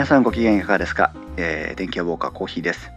[0.00, 2.90] 皆さんご機嫌いかがですか、えー、電気屋ウォーカーコーヒーです。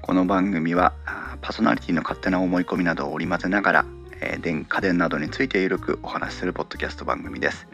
[0.00, 0.94] この番組は
[1.42, 3.84] パーソナリティの勝手な思い込みなどを織り交ぜながら、
[4.22, 7.68] えー、電家電などについてゆるくお話しするポッドキャスト番組です。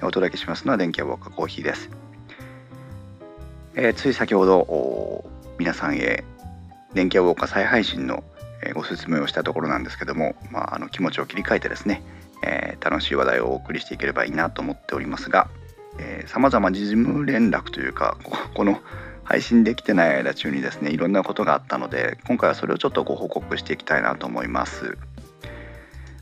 [0.00, 1.90] お届けしますのは電気屋ウォーカーコーヒーです、
[3.74, 5.24] えー、つい先ほど
[5.58, 6.22] 皆さんへ
[6.92, 8.22] 電気屋ウォーカー再配信の
[8.76, 12.00] ご説明をしたところなんですけども、まあ、あの気持ちを切り替えてですね、
[12.44, 15.48] えー、楽しい話題をお送りしていければいいなと思っておりますが
[16.26, 18.16] さまざま事務連絡というか
[18.54, 18.80] この
[19.24, 24.98] 配信できてない間中にですねいろんなことがあったので今回はそれをちょっとご報告していきたいなと思います。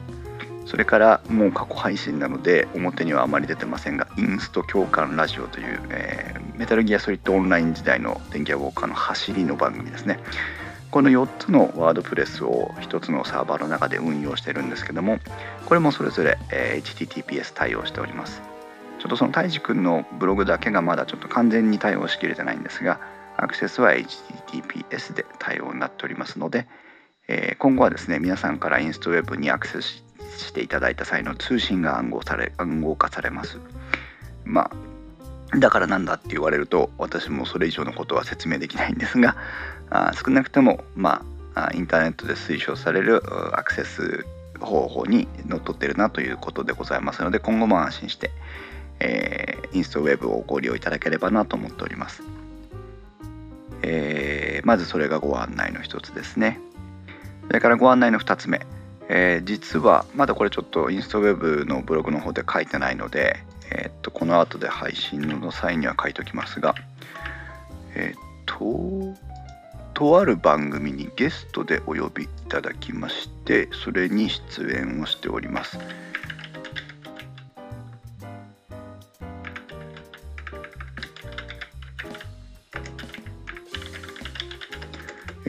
[0.67, 10.21] それからもう過去配信なので表にはあまり出てませんがインスト共感ラジオという、えー、メタルギアソリッドオンライン時代の電気屋ウォーカーの走りの番組ですね。
[10.91, 15.19] この4つのワードプレスを1つのサーバーの中で運用してるんですけども
[15.67, 18.41] これもそれぞれ、え HTTPS 対応しております。
[18.99, 22.99] ちょっとそのたいじくんのブログだけがまだちょっと完全に対応しきれてないんですが
[23.37, 26.67] アクセスは HTTPS で対応になっておりますので、
[27.29, 30.03] え今後はですね皆さんからインストウェブにアクセス
[30.39, 33.59] していただいた際の通信が暗号され暗号化されます。
[34.45, 34.98] まあ
[35.57, 39.37] だからなんだって言われると私もそれ以上のことは説明できないんですが
[39.91, 43.23] あ少なくとも、まあ、インターネットで推奨される
[43.57, 44.27] アクセス
[44.61, 48.31] 方法にのっとってるなということでございますので今後も安心して、
[49.01, 52.23] えー、インストウェブをご利用いただければなと思っております。
[53.83, 56.61] えー、まずそれがご案内の一つですね。
[57.47, 58.67] それからご案内の2つ目、
[59.09, 66.75] えー、実はまだこれちょっとインストウェブのブログの方で書いてないので、えー、っとこの後で配信の際には書いておきますが
[67.95, 69.15] えっと
[69.95, 75.77] とある番組にゲストでお呼びいただきましてそれに出演をしております。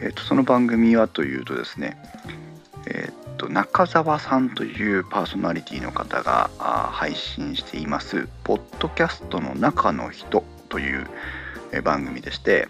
[0.02, 2.02] えーと、その番組はというとですね、
[2.88, 6.49] えーと、中澤さんというパーソナリティの方が
[6.92, 11.08] 配信しています「ポッドキャストの中の人」という
[11.84, 12.68] 番組でして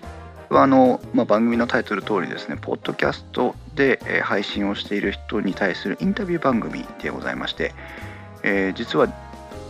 [0.52, 7.74] あの、まあ、番組のタイトル通りですね、ポッドキャストで、配信をしている人に対するインタビュー番組でございまして、
[8.42, 9.08] えー、実は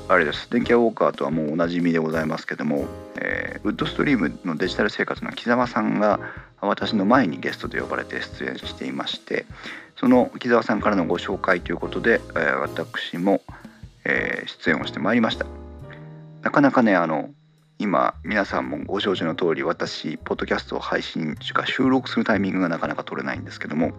[0.08, 2.86] あれです、電気屋ウォーカーとはもうおなじみでございますけども、
[3.18, 6.20] えー、ウッドストリームのデジタル生活の木澤さんが
[6.62, 9.46] 私の前にゲストで呼ばれて出演していまして、
[9.98, 13.42] その木澤さんからのご紹介ということで、えー、私も、
[14.10, 15.46] えー、出演をしてまいりました。
[16.42, 17.30] なかなかね、あの、
[17.82, 23.92] 今皆さんもご承知の通り私ポッドキャストを配信しか収録するタイミングがなかなか取れないんですけども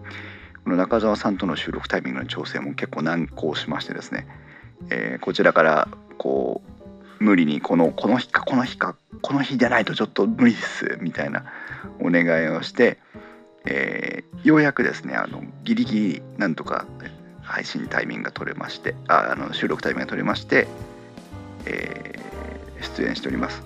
[0.64, 4.26] この中澤さんとの収録タイミングの調整も結構難航しましてですね、
[4.90, 6.60] えー、こちらからこ
[7.18, 11.46] う無理にこのこの日かこの日かこの日じゃないとちょっと無理ですみたいな
[12.00, 12.98] お願いをして、
[13.64, 16.84] えー、ようやくですねあのギリギリなんとか
[17.50, 20.68] 配信タイミングが取れましてああの収録タイミングが取れまして、
[21.66, 23.62] えー、出演しております。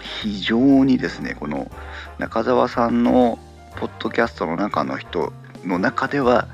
[0.00, 1.70] 非常にですねこの
[2.18, 3.38] 中澤さんの
[3.76, 5.32] ポッドキャストの中の人
[5.64, 6.48] の中では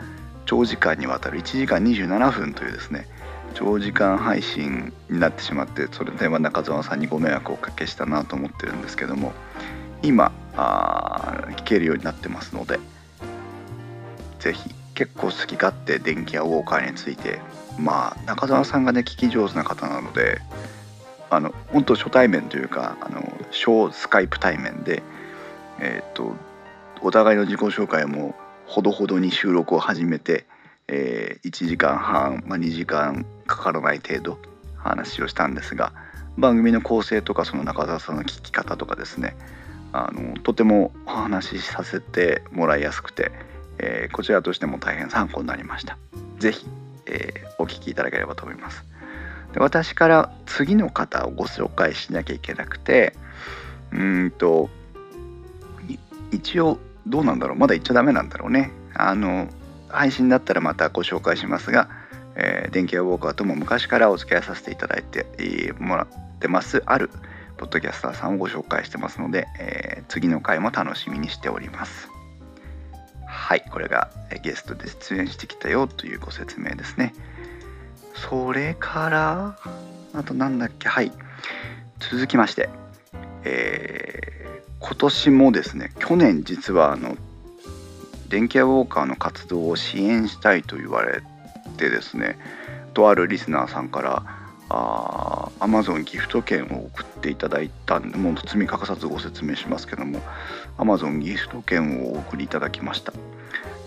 [0.44, 3.06] 長時間にわたる1時間27分というですね
[3.54, 9.32] 長時間配信になってしまってそれでは中澤さんにご迷惑をおかけしたなと思ってるんですけども
[10.02, 12.78] 今あ聞けるようになってますので、
[14.38, 17.41] ぜひ結構好き勝手電気屋ウォーカーについて
[17.79, 20.41] まあ中澤さんがね聞き上手な方なので
[21.31, 25.02] あの本当初対面というかあの小スカイプ対面で
[25.81, 26.35] えっ、と
[27.02, 28.35] お互いの自己紹介も
[28.67, 30.46] ほどほどに収録を始めて、
[30.88, 34.38] えー、1時間半、まあ、2時間かからない程度
[34.76, 35.93] 話をしたんですが
[36.38, 39.37] 番組の構成とかその中澤さんの聞き方とかですね
[39.93, 43.31] あのとてもお話しさせてもらいやすくて、
[43.78, 45.98] えー、こちらとしても大変参考になりました。
[46.38, 46.66] 是非、
[47.06, 48.84] えー、お聞きいただければと思います。
[49.52, 53.14] で私から次の方をご紹介しなきゃいけなくて
[53.92, 54.68] うんと
[56.32, 57.58] 一応どうなんだろう？
[57.58, 59.48] まだ言っちゃダメなんだろうねあの
[59.88, 61.88] 配信だったらまたご紹介しますが、
[62.34, 65.24] えー、電気屋ウォーカーとも昔からお付き合いさせていただいて、
[65.78, 67.10] もらってますある
[67.56, 72.08] ポッドキャスターさんをご紹介してますので、えー、次の回も楽しみにしております
[73.44, 74.08] はいこれが
[74.43, 77.14] ゲストで出演してきたよというご説明ですね。
[78.14, 79.58] それから
[80.14, 81.12] あとなんだっけはい。
[82.00, 82.70] 続きまして
[83.44, 87.19] えー、今年もですね去年実はあの
[88.29, 91.20] 電気屋ウォーカーの活動を支援したいと言われ
[91.76, 92.38] てですね
[92.94, 94.23] とあるリスナーさんから
[94.70, 100.20] あ Amazon ギフト券を送っていただいたんでもう包み隠さずご説明しますけども
[100.79, 103.12] Amazon ギフト券をお送りいただきました、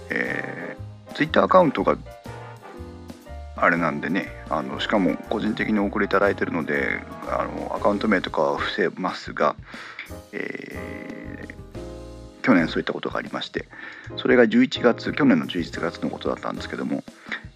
[0.09, 1.98] えー、Twitter アカウントが
[3.56, 9.56] あれなんでねあのしかも個人的にお送りいただいてるのであのアカウント名とかは伏せますが、
[10.31, 13.65] えー、去年そういったことがありまして
[14.15, 17.04] それが11月去年の11月のことだったんですけども、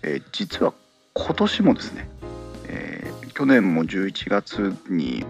[0.01, 0.73] えー、実は
[1.13, 2.09] 今年もですね、
[2.67, 5.23] えー、去年も11月に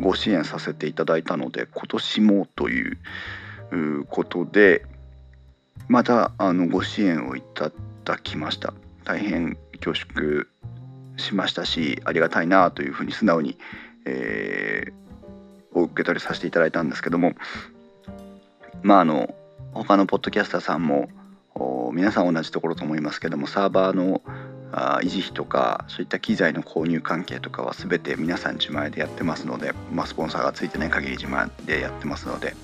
[0.00, 2.98] ご支援させていただいたので今年もという
[4.08, 4.84] ことで
[5.88, 7.70] またあのご支援をいた
[8.04, 8.74] だきました。
[9.04, 10.46] 大変恐縮
[11.16, 13.56] しましたしありがたいなというふうに素直に、
[14.04, 14.92] えー、
[15.78, 17.34] お受け取りさせていただいたんですけども。
[18.82, 19.34] まああの
[19.72, 21.08] 他のポッドキャスターさんも
[21.92, 24.22] 皆さん同じところと思いますけどもサーバーの
[24.72, 32.54] あ維持費とかそういった機材の購入関係とかは全て皆さん自前でやってますので、まあ、スポンサーがついてない限り自前でやってますので、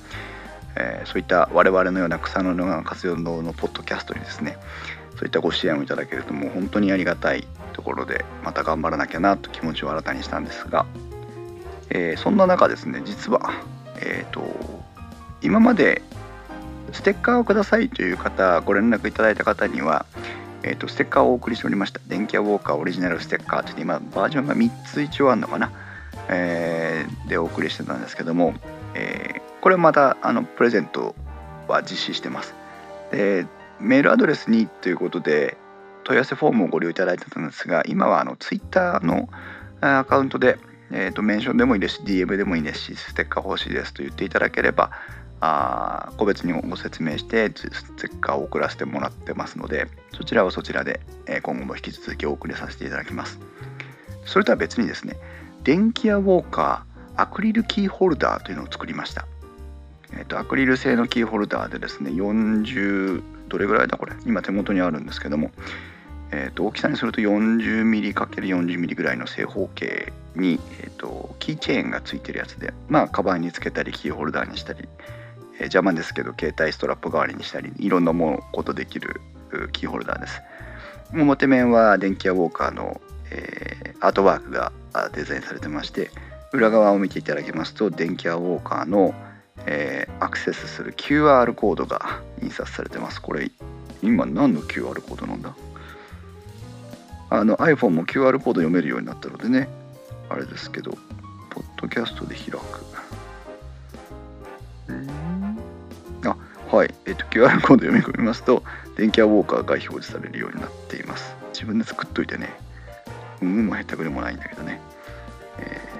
[0.76, 4.56] えー、そういった我々のような草のような活用のポッドキャストにですね
[5.16, 10.86] そういったご支援をいただけるともう本当にありがたいところでまた頑張らなきゃなと気持ちを新たにしたんですが、
[11.90, 13.52] えー、そんな中ですね実は、
[14.00, 14.42] えーと、
[15.42, 16.02] 今まで
[16.92, 20.06] ステッカーをくださいという方ご連絡いただいた方には、
[20.62, 22.00] えーと、ステッカーをお送りしておりました。
[22.06, 25.70] 電気屋ウォーカーオリジナルステッカーって今バージョンが3つ一応あるのかな、
[26.28, 28.54] えー、でお送りしてたんですけども、
[28.94, 31.15] えー、これまたあのプレゼント
[31.69, 32.55] は実施してます。
[33.11, 33.47] で
[33.81, 35.56] メールアドレスにということで
[36.05, 39.29] 問い合わせフォームをご利用いただいてたんですが今はあのツイッターの
[39.81, 40.59] アカウントで、
[40.91, 44.91] えーと、メンションでもいいですし DM でもいいですしステッカー欲しいですと言っていただければ
[45.41, 53.41] あ個別にご説明してステッカーを送らせてもらってますのでそちらはそちらで、え今後も引き続きお送りさせていただきます。
[54.25, 55.17] それとは別にですね
[55.65, 59.26] 電気屋ウォーカーアクリルキーホルダーというのを作りました。
[60.14, 64.12] えーと、アクリル製のキーホルダーでですね40どれぐらいだこれ。
[64.26, 65.50] 今手元にあるんですけども、
[66.31, 74.88] えーと、大きさにすると 40mm×40mm ぐらいの正方形に、えーと、キーチェーンがついてるやつでまあカバンにつけたりキーホルダーにしたり、
[75.54, 79.20] えー、邪魔ですけど携帯ストラップ代わりにしたりいろんなものことできる
[79.72, 80.40] キーホルダーです。
[81.14, 83.00] 表面は電気屋ウォーカーの、
[83.31, 84.72] えー、アートワークが
[85.14, 86.10] デザインされてまして
[86.53, 89.15] 裏側を見ていただきますと電気屋ウォーカーの
[89.67, 93.21] えー、アクセスする QR コードが印刷されてます。
[93.21, 93.51] これ
[94.03, 95.55] 今何の QR コードなんだ？
[97.31, 99.69] あの iPhone も QR コード読めるようになったのでね
[100.29, 100.91] あれですけど
[101.51, 102.59] ポッドキャストで開く。
[106.25, 106.37] あ
[106.77, 106.94] はい。
[107.06, 108.63] えっ、ー、と QR コード読み込みますと
[108.97, 111.35] 電気屋ウォーカーが表示されるようになっています。
[111.53, 112.49] 自分で作っといてね。
[113.41, 114.81] うんもへったくれもないんだけどね、
[115.59, 115.92] えー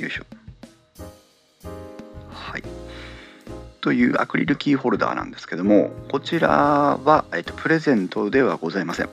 [0.00, 0.24] よいしょ。
[2.30, 2.62] はい。
[3.80, 9.08] というアクリルキーホルダーなんですけどもこちらは、えっと、プレゼントではございません。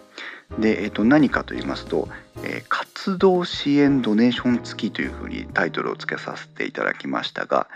[0.59, 2.09] で、えっと、何かと言いますと、
[2.43, 7.67] えー、活動支援ドネーション付きというふうにタイトルを付けさせていただきましたが、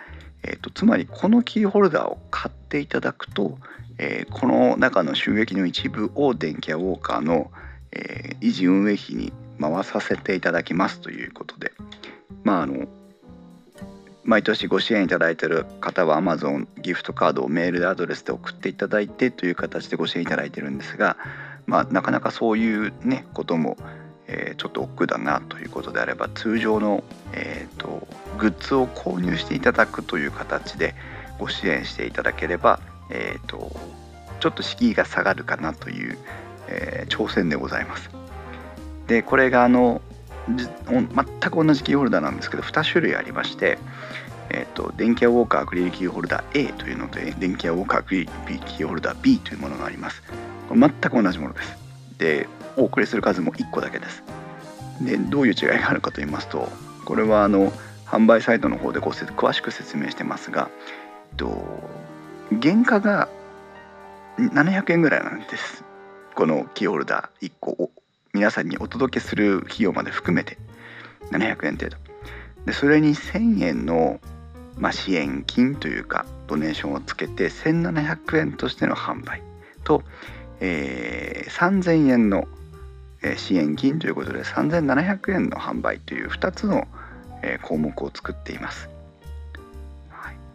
[0.44, 3.58] えっと、つまりこのキーホルダーを買っていただくと、
[3.98, 7.52] えー、この中の収益の一部を電気屋ウォーカーの、
[7.92, 11.72] えー、維持運営費に回させていただきますということで。
[12.44, 12.88] まああの
[14.24, 21.18] 毎年ご支援いただいている方は Amazon ギフトカードをメールでアドレスで送っていただいてという形でご支援いただいているんですが、
[21.66, 23.78] まあ、なかなかそういうねことも、
[24.28, 30.94] えー、ちょっと億劫だなということであれば通常の、えーと、グッズを購入していただくという形で
[31.40, 33.72] ご支援していただければ、えーと、
[34.40, 36.18] ちょっと敷居が下がるかなという、
[36.68, 38.10] えー、挑戦でございます。
[39.08, 40.02] でこれがあの
[40.48, 43.78] 全く同じキーホルダーなんですけど2種類ありまして、
[44.50, 48.32] えーと、電気屋ウォーカーアクリルキーホルダー A というのと電気屋ウォーカーアクリル
[48.66, 50.24] キーホルダー B というものがあります。
[50.70, 51.78] 全く同じものです。
[52.18, 54.24] でお送りする数も1個だけです。
[55.02, 56.70] でどういう違いがあるかと言いますと
[57.06, 57.72] これはあの
[58.06, 60.70] 販売サイトの方でご詳しく説明してますが、
[61.32, 61.64] えっと、
[62.62, 63.30] 原価が
[64.38, 65.84] 700円ぐらいなんです。
[66.36, 67.90] このキーホルダー1個
[68.34, 70.58] 皆さんにお届けする費用まで含めて
[71.32, 71.98] 700円程度
[72.66, 74.20] でそれに1000円の、
[74.78, 79.42] まあ、支援金というかドネーションをつけて1700円としての販売
[79.84, 80.04] と、
[80.60, 82.48] えー、3000円の
[83.38, 86.88] 支援金ということで3700円の販売という2つの
[87.64, 88.90] 項目を作っています。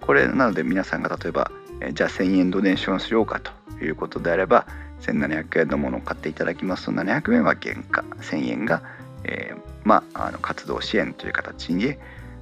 [0.01, 1.51] これなので皆さんが例えば
[1.93, 3.51] じゃあ1000円ドネーションしようかと
[3.85, 4.67] いうことであれば
[5.03, 8.83] 1700円のものを買っていただきますと700円は原価1000円が、
[9.25, 11.99] えー、まあ、あの活動支援という形で、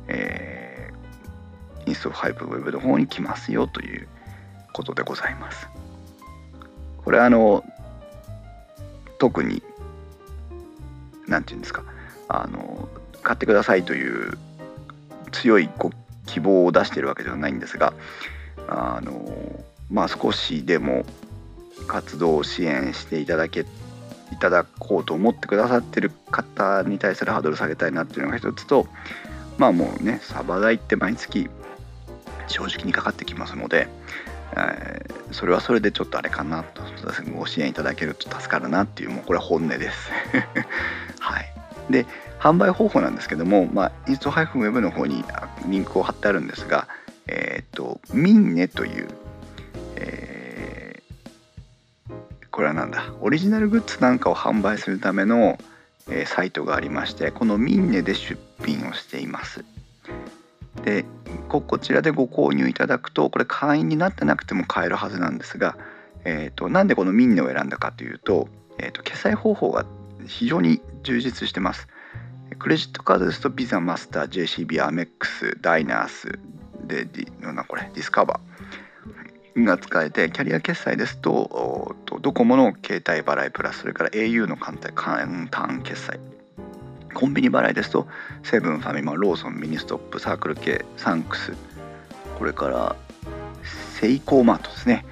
[0.08, 4.08] えー、インストファイブウェブの方に来ますよという
[4.72, 5.68] ことでございます。
[7.04, 7.64] これあの
[9.18, 9.62] 特に
[11.28, 11.84] 何て言うんですか
[12.28, 12.88] あの
[13.22, 14.38] 買ってくださいという
[15.32, 15.90] 強いご
[16.26, 17.92] 希望を出しているわけではないんですが
[18.68, 21.04] あのまあ少しでも
[21.86, 23.66] 活動を支援していただけ
[24.32, 28.86] いただこうと思ってくださってる方に対するハードル下げたいなっていうのが一つと
[29.58, 31.48] まあもうねサバ代って毎月
[32.48, 33.88] 正直にかかってきますので、
[34.56, 36.82] えー、それはそれでちょっとあれかなと
[37.36, 40.10] ご支援いただけると助かるなっていうもうこれは本音です。
[41.20, 41.52] はい。
[41.90, 42.06] で
[42.38, 45.24] 販売方法なんですけども、まあ、インスト -web の方に
[45.66, 46.88] リンクを貼ってあるんですが、
[47.26, 49.08] えっ、ー、と、ミンネという、
[49.96, 50.33] えー、
[52.54, 55.58] これはなんだ、オリジナルグッズなんかを販売するための、
[56.08, 59.64] えー、サイトがありまして、このミンネで出品をしています。
[60.84, 61.04] で
[61.48, 65.76] こちらでご購入いただくとこれ会員になってなくても買えるはずなんですが、
[66.24, 69.84] えーと、なんでこのミンネを選んだかというと,、えーと決済方法が
[70.28, 71.88] 非常に充実してます。
[72.60, 76.38] クレジットカードですとビザマスター JCB アメックスダイナース
[76.86, 77.08] で
[77.40, 77.90] なんこれ？
[77.94, 78.83] ディスカバー
[79.56, 86.20] が使えてキャリア決済ですとドコモの携帯払いプラスそれから au の簡単簡単決済。
[87.14, 88.08] コンビニ払いですと
[88.42, 91.52] セブンファミマローソンミニストップサークル K サンクス。
[92.38, 92.96] これから
[94.00, 95.04] セイコーマートですね。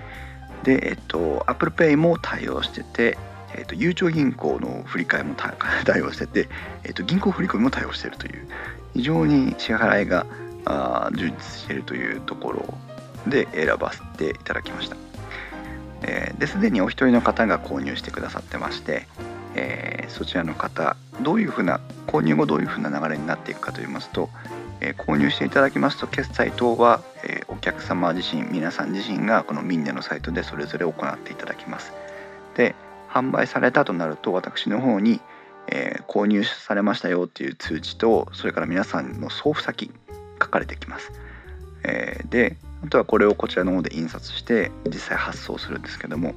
[0.64, 3.18] でえっと ApplePay も対応してて
[3.54, 5.34] えーと、ゆうちょ銀行の振り替えも
[5.84, 6.48] 対応してて、
[6.84, 8.48] えーと、銀行振り込みも対応しているという。
[8.94, 10.26] 非常に支払いが
[10.64, 12.74] あ充実しているというところ
[13.26, 14.96] で選ばせていただきました。
[16.02, 19.06] え、ですでにお一人の方が購入してくださってまして、
[19.54, 24.30] えー、そちらの方どういうふうな購入後どういうふうな流れになっていくかといいますと、
[24.80, 31.92] えー、購入していただきますと決済等は、えお客様自身皆さん自身がこのミンネのサイトでそれぞれ行っていただきます。
[32.56, 32.74] で
[33.08, 35.20] 販売されたとなると私の方に、
[35.68, 39.90] えー、購入されましたよっていう通知とそれから皆さんの送付先
[40.40, 41.12] 書かれてきます、
[41.84, 46.34] え、であとはこれをこちらの方で印刷して実際発送するんですけども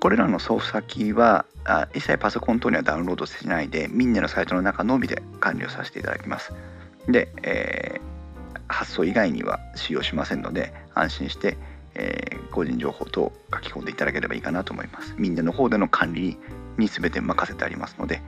[0.00, 6.52] これらの送付先はあ一切パソコン等にはダウンロードしてないでミンネのサイトの中のみで管理をさせていただきます
[7.08, 11.56] で、えー、発送以外には使用しませんので安心して
[11.94, 15.14] えー、個人情報等書き込んでいただければいいかなと思います。
[15.18, 16.38] みんなの方での管理
[16.78, 18.22] に全て任せてありますので、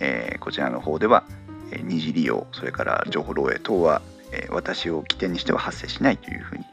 [0.00, 1.24] えー、こちらの方では、
[1.72, 4.02] え、二次利用、それから情報漏洩等は、
[4.32, 6.64] え、私を起点にしては発生しないというふうに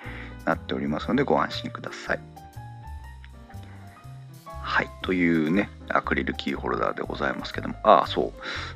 [0.45, 2.19] なっておりますのでご安心ください。
[4.47, 8.33] はい、というね、アクリルキーホルダーでございますけども、ああ、そ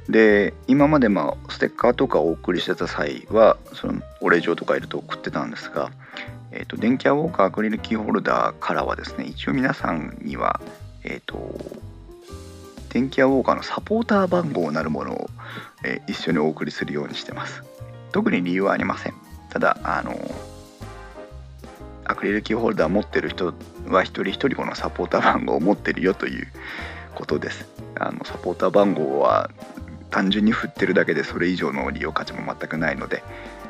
[0.08, 0.12] う。
[0.12, 5.92] で、今までまあ、ステッカーとかお送りしてた際は、そのお礼状とかいると送ってたんですが、
[6.52, 10.60] えーと、電気屋ウォーカーアクリルキーホルダーからはですね一応皆さんには、
[11.04, 11.58] えーと、
[12.90, 15.30] 電気屋ウォーカーのサポーター番号なるものを、
[15.84, 17.64] えー、一緒にお送りするようにしてます
[18.12, 19.14] 特に理由はありません
[19.50, 20.16] ただあの
[22.10, 23.54] アクリルキーホルダー持ってる人
[23.88, 26.48] は一人一人このサポーター番号を持ってるよという
[27.13, 27.70] ことです。
[28.00, 29.51] あのサポーター番号は
[30.10, 33.22] 単純に振ってるだけでそれ以上の利用価値も全くないので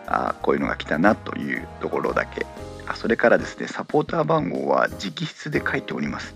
[0.07, 2.45] あこういうのが来たなというところだけ。
[2.87, 6.33] あそれからですねサポーター番号は直筆で書いております。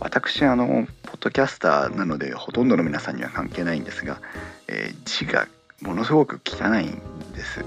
[0.00, 4.22] 私あのポッドキャスターなのでほとんどの皆さんには関係ないんですが、
[4.68, 5.48] えー、字が
[5.82, 6.98] ものすごく汚いん
[7.34, 7.62] です。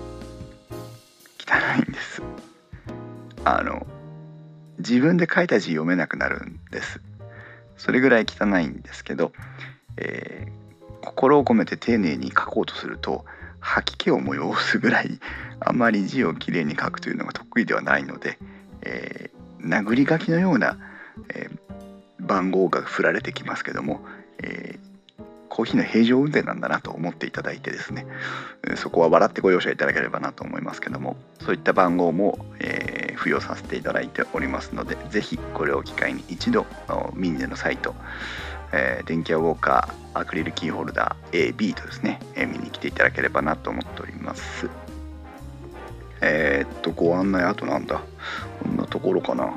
[3.57, 3.87] あの
[4.77, 7.01] 自分で書いた字読めなくなるんです。
[7.77, 9.31] それぐらい汚いんですけど、
[9.97, 13.25] えー、心を込めて丁寧に書こうとすると
[13.59, 15.19] 吐き気を催すぐらい
[15.59, 18.37] あまり字をきれいに書くというのが得意ではないので、
[18.81, 20.77] えー、殴り書きのような、
[21.33, 24.01] えー、番号が振られてきますけども、
[24.43, 24.88] えー、
[25.49, 28.05] コーヒーの平常運転なんだなと思っていただいてですね。
[28.75, 31.17] そこは笑ってご容赦いただければなと思いますけども。
[31.41, 36.65] そういった番号も、えー、付与させていただいておりますので是非これを機会に一度
[37.15, 37.95] ミニネのサイト
[38.71, 44.69] えー、電気屋ウォーカーアクリルキーホルダー AB とですね、えー、見に来ていただければなと思っております。
[46.21, 48.01] えー、っとご案内あとなんだ。
[48.61, 49.53] こんなところかな。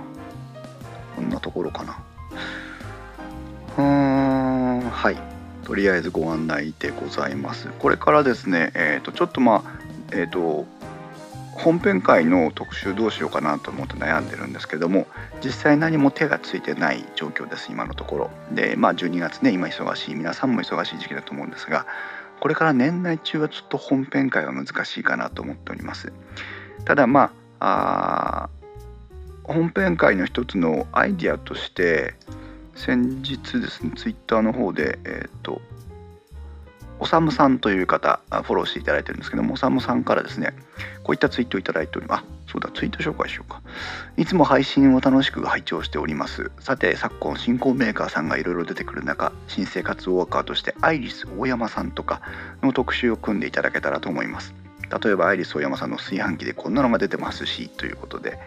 [1.16, 1.98] こんなところかな。
[3.76, 5.31] うーんはい。
[5.64, 7.68] とりあえずご案内でございます。
[7.78, 10.66] これからですねえっとちょっとまあえっと
[11.52, 15.06] 本編会の特集どうしようかなと思って悩んでるんですけども
[15.44, 18.30] 実際何も手がついてない状況です今のところ。
[18.52, 21.86] でまあ12月ね今忙しい皆さんも忙しい時期だと思うんですが
[22.40, 26.12] これから年内中はちょっと本編会は難しいかなと思っております。
[26.84, 28.48] ただまあ
[29.44, 32.14] 本編会の一つのアイディアとして
[32.74, 35.60] 先日ですねツイッターの方でえっ、ー、と
[36.98, 40.54] おさむさんという方フォローしていただいてるんですけどもおさむさんからですね
[41.02, 42.20] こういったツイートをいただいております。
[42.20, 43.62] あそうだツイート紹介しようか。
[44.16, 46.50] いつも配信を楽しく拝聴しております。
[46.60, 52.20] さて昨今新興メーカーさんがいろいろ出てくる中新生活ワーカーとしてアイリス大山さんとか
[52.62, 54.54] の特集を組んでいただけたらと思います。
[55.02, 58.38] 例えばアイリス大山さんの炊飯器でこんなのが出てますしということで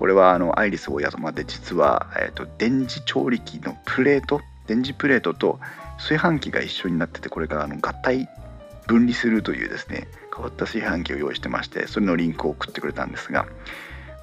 [0.00, 5.60] これはあのアイリス大山で実は、えーと電磁調理器のプレート電磁プレートと
[5.98, 8.28] 炊飯器が一緒になっててこれがあの合体
[8.86, 13.46] 分離するというですね変わった炊飯器を用意してましてそれのリンクを送ってくれたんですが、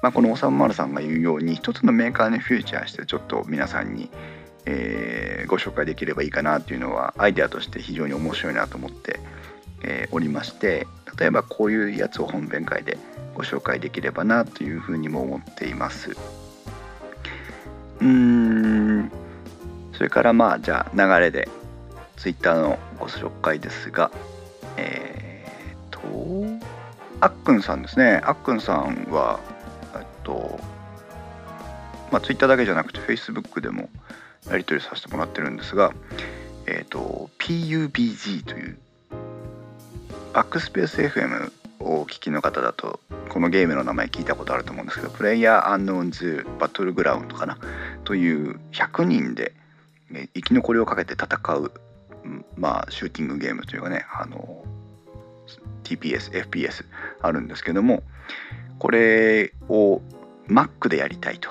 [0.02, 4.10] まあ、このおさまるさんが言うように一つのメーカーにフューチャーしてちょっと皆さんに、
[4.66, 9.20] えー、ご紹介できればいいかなというのはアイデアとして非常に面白いなと思って、
[9.82, 10.86] えー、おりまして
[11.18, 12.98] 例えばこういうやつを本編会で
[13.34, 16.16] ご紹介できればなというふうにも思っています。
[18.00, 19.10] うーん
[19.92, 21.48] それからまあじゃあ流れで
[22.16, 24.10] ツイッターのご紹介ですが、
[24.76, 26.66] えー、と、
[27.20, 28.20] あっくんさんですね。
[28.24, 29.38] あっくんさんは、
[29.94, 30.58] えっと、
[32.10, 33.88] まあ、ツイッターだけじゃなくて、フェイスブックでも
[34.50, 35.92] やり取りさせてもらってるんですが、
[36.66, 38.78] えっ、と、PUBG という、
[40.32, 47.58] バックスペース FM をお聞きの方だと、このゲームの名前聞いたことあると思うんですけど、プレイヤーアンノーンズバトルグラウンドかな？
[48.04, 49.52] という100人で
[50.34, 51.72] 生き残りをかけて戦う
[52.56, 54.64] まあシューティングゲームというかねあの
[55.84, 56.84] TPS FPS
[57.20, 58.02] あるんですけども
[58.78, 60.00] これを
[60.48, 61.50] Mac でやりたいと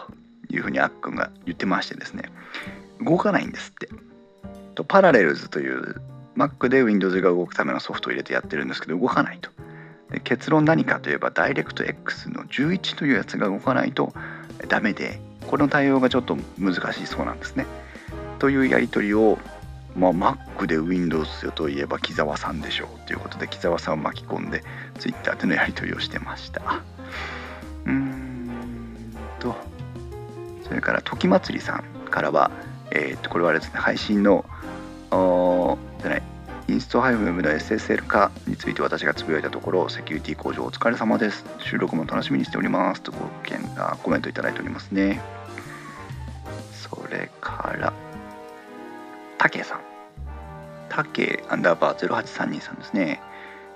[0.50, 2.24] いうふうにあっくんが言ってましてですね
[3.02, 3.90] 動かないんですって。
[4.76, 6.02] とパラレルズという
[6.38, 9.50] Mac で Windows が動くためのソフトを入れてやってるんですけど動かないと。
[10.12, 14.14] で結論何かといえば DirectX の11というやつが動かないと
[14.70, 17.66] ダメでこの対応がちょっと難しいそうなんですね。
[18.40, 19.38] というやり取りを
[19.96, 24.64] まあ、Mac で Windows といえば木澤さんでしょうということで木澤さんを巻き込んで
[25.00, 26.84] Twitter でのやり取りをしてました。
[27.86, 28.52] うーん
[29.40, 29.56] と。
[30.68, 32.52] それから時祭りさんからは
[32.92, 34.46] えー、っとこれはですね配信の
[35.12, 36.24] じゃない
[36.70, 41.46] インストハイフムの SSL 化について私がつぶやいたところ、セキュリティ向上お疲れ様です。
[41.60, 43.02] 収録も楽しみにしております。
[43.02, 45.22] とご見あコメントいただいておりますね。
[46.74, 47.94] それから、
[49.38, 49.80] たけさん。
[50.90, 53.22] たけアンダーバー0832さんですね。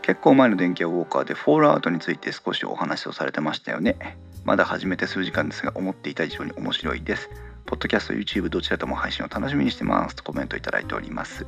[0.01, 4.17] 結構前の電気屋ウォーカーでフォールアウトについて少しお話をされてましたよね。
[4.43, 7.29] まだ始めて数時間ですが思っていた以上に面白いです。
[7.65, 11.45] ポッドキャスト、YouTube どちらとも配信を楽しみにしてますとコメントいただいております。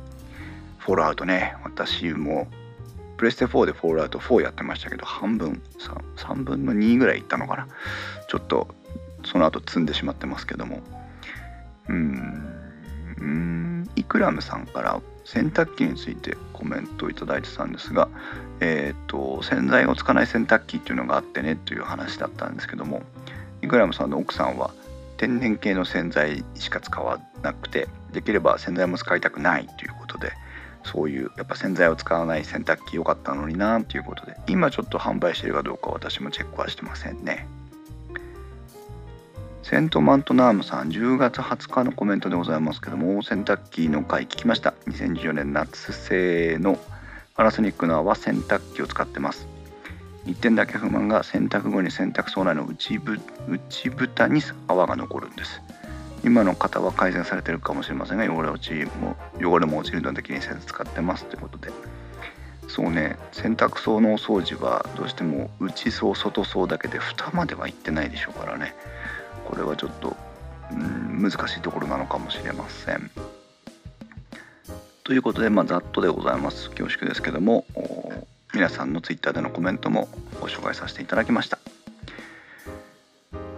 [0.78, 2.48] フォールアウトね、私も
[3.16, 7.68] プレステ4でフォールアウト4やってましたけど半分 3, 3分の2ぐらいいったのかな。
[8.28, 8.68] ちょっと
[9.24, 10.80] その後積んでしまってますけども。
[11.88, 12.60] うーん。
[13.18, 18.08] うんイクラムさんから洗濯機についてコメントをいただいてたんですが、
[18.60, 23.02] えーと、洗剤をつかない洗濯機っていうのがあってねという話だったんですけども
[23.62, 24.72] イクラムさんの奥さんは
[25.24, 30.32] 天然系の洗剤しか使わなくてできれば洗剤も使いたくないということで
[30.84, 37.46] そういうやっぱ洗剤を使わない洗濯機良かったのになということで今ちょっと販売してるかどうか私もチェックはしてませんね。
[39.62, 44.74] セントマントナームさん10月20日のコメントでございますけども洗濯機の回聞きました。
[44.88, 46.78] 2014年夏製の
[47.34, 49.53] パナソニックの泡洗濯機を使ってます。
[50.26, 55.60] 1点だけ不満が洗濯後に洗濯槽内の内ぶ内蓋に泡が残るんです。
[56.24, 61.70] 今の方は改善されてるかもしれませんが汚れ落ちも汚れも落ちるので気にせず使ってますということで。
[62.66, 68.74] そうね洗濯槽のお掃除はどうしても内層外層だけで蓋まではいってないでしょうからね。
[69.44, 70.16] これはちょっと
[70.70, 73.10] うん難しいところなのかもしれません。
[75.04, 76.70] ということで、まあ、ざっとでございます。
[76.70, 77.63] 恐縮ですけども。
[78.54, 80.08] 皆さんの Twitter でのコメントも
[80.40, 81.58] ご紹介させていただきました。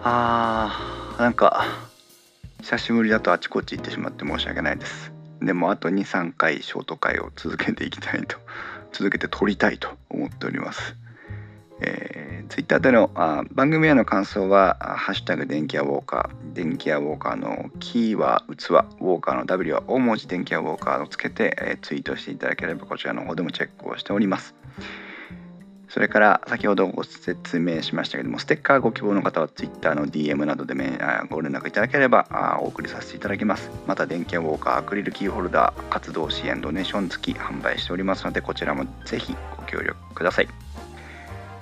[0.02, 1.66] あーなんか
[2.62, 5.12] 久しぶりだとあちこち行ってしまって申し訳ないです。
[5.42, 8.38] でもあと23回ショート回を続けていきたいと
[8.92, 10.96] 続けて撮りたいと思っております。
[11.82, 24.54] えー、ツイッターでのあ番組への感想は「ハッシュタグ電気屋ウォーカー」電気屋ウォーカーのキーは器ウォーカーの W は大文字電気屋ウォーカーをつけて、えー、ツイートしていただければこちらの方でもチェックをしております。
[25.96, 30.74] それから先ほどご説明しましたけどもステッカーご希望の方は Twitter の DM などで
[31.30, 33.70] ご連絡いただければお送りさせていただきます。
[33.86, 40.48] また電気ウォーカーアクリルキーホルダー活動支援ドネーション付き販売しておりますのでこちらもぜひご協力ください。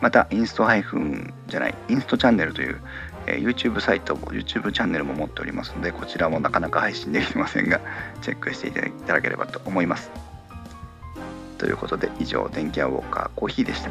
[0.01, 0.99] またインスト配布
[1.47, 2.81] じゃないインストチャンネルという、
[3.29, 7.81] え、YouTube サイトも YouTube チャンネルも持っておりますのでこちらもなかなか配信できませんが
[8.21, 10.34] チェックしていただければと思います。
[11.59, 13.91] ということで以上電気屋ウォーカーコーヒーでした。